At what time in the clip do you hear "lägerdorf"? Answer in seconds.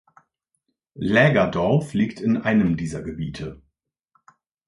0.95-1.93